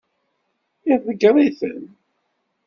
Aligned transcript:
Iḍeggeṛ-iten. 0.93 1.79